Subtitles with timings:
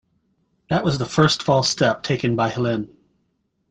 [0.71, 2.89] That was the first false step taken by Helene.